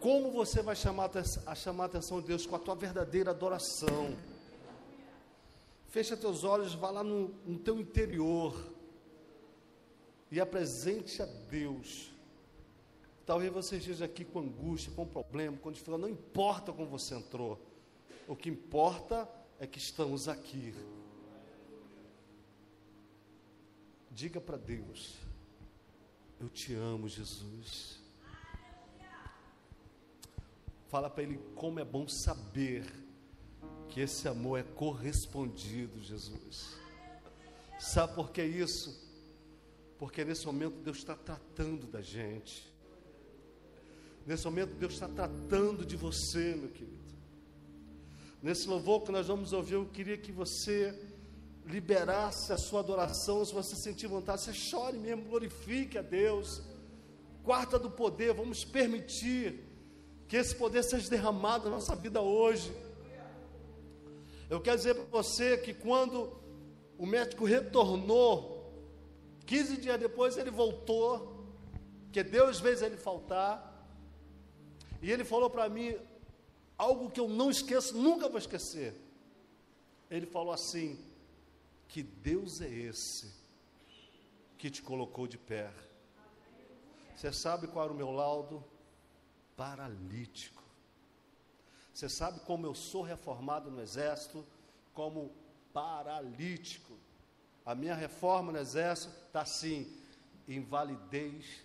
[0.00, 1.10] Como você vai chamar
[1.46, 4.14] a chamar a atenção de Deus com a tua verdadeira adoração?
[5.88, 8.71] Fecha teus olhos, vá lá no, no teu interior
[10.32, 12.10] e apresente a Deus.
[13.26, 17.60] Talvez você esteja aqui com angústia, com problema, com dificuldade, não importa como você entrou.
[18.26, 19.28] O que importa
[19.60, 20.74] é que estamos aqui.
[24.10, 25.18] Diga para Deus:
[26.40, 28.00] Eu te amo, Jesus.
[30.88, 32.90] Fala para Ele como é bom saber
[33.90, 36.74] que esse amor é correspondido, Jesus.
[37.78, 39.11] Sabe por que isso?
[40.02, 42.74] Porque nesse momento Deus está tratando da gente.
[44.26, 47.14] Nesse momento Deus está tratando de você, meu querido.
[48.42, 50.92] Nesse louvor que nós vamos ouvir, eu queria que você
[51.64, 56.62] liberasse a sua adoração, se você sentir vontade, você chore mesmo, glorifique a Deus.
[57.44, 59.64] Quarta do poder, vamos permitir
[60.26, 62.74] que esse poder seja derramado na nossa vida hoje.
[64.50, 66.36] Eu quero dizer para você que quando
[66.98, 68.51] o médico retornou,
[69.52, 71.44] 15 dias depois ele voltou,
[72.10, 73.54] que Deus fez ele faltar,
[75.02, 75.94] e ele falou para mim
[76.78, 78.90] algo que eu não esqueço, nunca vou esquecer.
[80.10, 80.88] Ele falou assim:
[81.86, 83.30] que Deus é esse
[84.56, 85.70] que te colocou de pé.
[87.14, 88.64] Você sabe qual era o meu laudo?
[89.54, 90.62] Paralítico.
[91.92, 94.46] Você sabe como eu sou reformado no exército?
[94.94, 95.30] Como
[95.74, 97.01] paralítico.
[97.64, 99.90] A minha reforma no exército está assim:
[100.48, 101.62] invalidez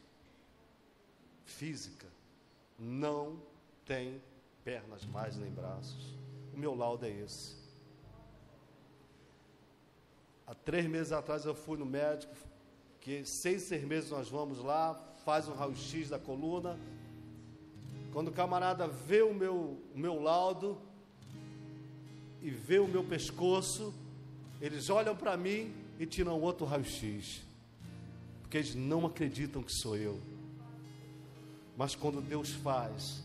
[1.45, 2.07] física.
[2.77, 3.41] Não
[3.85, 4.21] tem
[4.63, 6.13] pernas mais nem braços.
[6.53, 7.55] O meu laudo é esse.
[10.45, 12.33] Há três meses atrás eu fui no médico,
[13.01, 14.93] que seis, seis meses nós vamos lá,
[15.25, 16.79] faz um raio-x da coluna.
[18.13, 20.77] Quando o camarada vê o meu, o meu laudo
[22.41, 23.93] e vê o meu pescoço,
[24.61, 27.41] eles olham para mim e tiram outro raio-x.
[28.41, 30.19] Porque eles não acreditam que sou eu.
[31.75, 33.23] Mas quando Deus faz,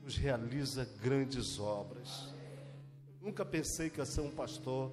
[0.00, 2.32] Deus realiza grandes obras.
[3.20, 4.90] Nunca pensei que ia ser um pastor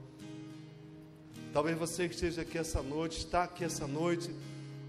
[1.51, 4.29] Talvez você que esteja aqui essa noite, está aqui essa noite,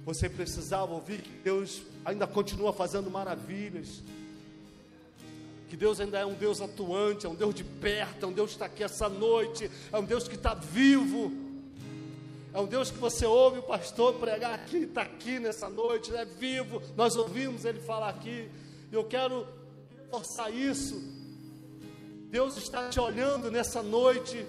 [0.04, 4.02] você precisava ouvir que Deus ainda continua fazendo maravilhas.
[5.70, 8.50] Que Deus ainda é um Deus atuante, é um Deus de perto, é um Deus
[8.50, 11.32] que está aqui essa noite, é um Deus que está vivo.
[12.52, 16.24] É um Deus que você ouve o pastor pregar aqui, está aqui nessa noite, é
[16.24, 16.82] vivo.
[16.96, 18.50] Nós ouvimos ele falar aqui.
[18.90, 19.46] E eu quero
[20.10, 21.00] forçar isso.
[22.28, 24.44] Deus está te olhando nessa noite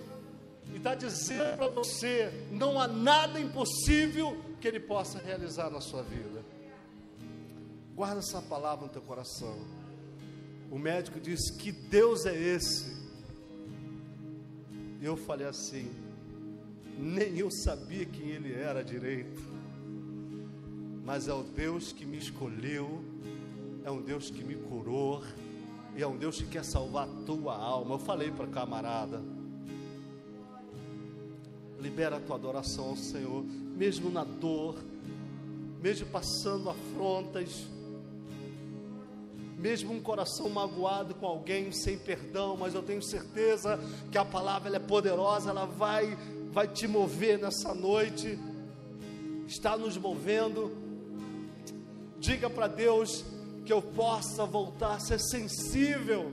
[0.74, 6.02] e está dizendo para você: não há nada impossível que Ele possa realizar na sua
[6.02, 6.44] vida.
[7.96, 9.60] Guarda essa palavra no teu coração.
[10.72, 12.96] O médico disse: Que Deus é esse?
[15.02, 15.92] Eu falei assim:
[17.02, 19.42] Nem eu sabia quem Ele era direito,
[21.04, 23.04] mas é o Deus que me escolheu,
[23.84, 25.24] é um Deus que me curou,
[25.96, 27.96] e é um Deus que quer salvar a tua alma.
[27.96, 29.22] Eu falei para camarada
[31.80, 34.76] Libera a tua adoração ao Senhor, mesmo na dor,
[35.82, 37.66] mesmo passando afrontas,
[39.58, 43.80] mesmo um coração magoado com alguém sem perdão, mas eu tenho certeza
[44.12, 46.16] que a palavra é poderosa, ela vai
[46.52, 48.38] vai te mover nessa noite.
[49.48, 50.72] Está nos movendo.
[52.20, 53.24] Diga para Deus
[53.66, 56.32] que eu possa voltar a ser sensível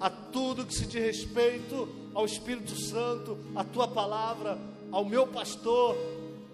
[0.00, 4.58] a tudo que se diz respeito ao Espírito Santo, à tua palavra,
[4.90, 5.96] ao meu pastor,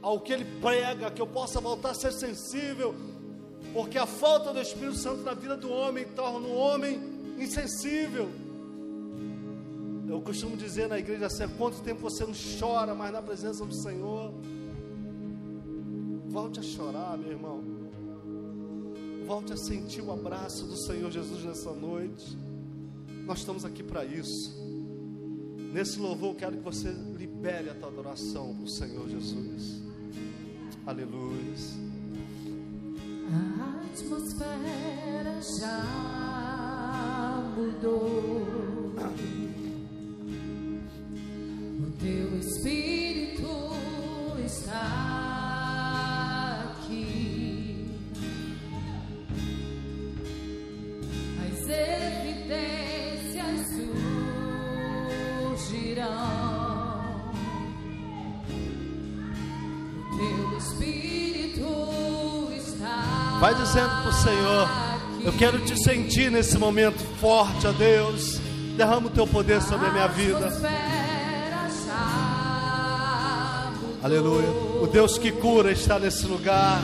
[0.01, 2.95] ao que ele prega, que eu possa voltar a ser sensível,
[3.73, 7.01] porque a falta do Espírito Santo na vida do homem torna o homem
[7.39, 8.29] insensível.
[10.11, 13.73] Eu costumo dizer na igreja assim: quanto tempo você não chora mais na presença do
[13.73, 14.35] Senhor?
[16.29, 17.63] Volte a chorar, meu irmão.
[19.25, 22.37] Volte a sentir o abraço do Senhor Jesus nessa noite.
[23.25, 24.59] Nós estamos aqui para isso.
[25.73, 29.81] Nesse louvor, eu quero que você libere a tua adoração para o Senhor Jesus.
[30.85, 31.55] Aleluia.
[33.33, 35.85] A atmosfera já
[37.57, 38.91] mudou.
[41.81, 43.73] O teu espírito
[44.45, 44.85] está
[46.77, 47.89] aqui.
[51.43, 53.61] As evidências
[55.57, 56.11] surgirão.
[60.05, 61.69] O teu espírito
[62.59, 64.69] está Vai dizendo para o Senhor:
[65.25, 68.39] Eu quero te sentir nesse momento forte, ó Deus.
[68.77, 71.00] Derrama o teu poder sobre a minha vida.
[74.03, 74.49] Aleluia.
[74.83, 76.81] O Deus que cura está nesse lugar.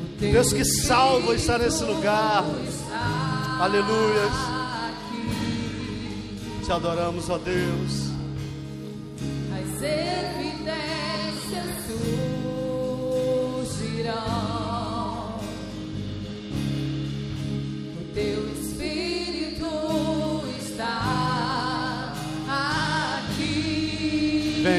[0.00, 2.44] O Deus que salva está nesse lugar.
[3.60, 4.28] Aleluia.
[6.64, 8.07] Te adoramos, ó Deus.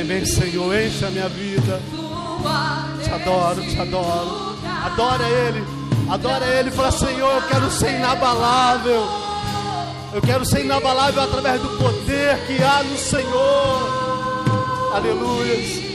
[0.10, 1.80] Vem, Senhor, enche a minha vida.
[3.03, 4.57] Te adoro, te adoro.
[4.84, 5.64] Adora Ele,
[6.10, 6.72] adora Ele.
[6.72, 9.07] Fala, Senhor, eu quero ser inabalável.
[10.12, 14.91] Eu quero ser inabalável através do poder que há no Senhor.
[14.95, 15.88] Aleluia.